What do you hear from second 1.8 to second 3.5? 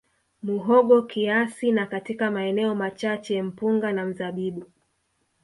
katika maeneo machache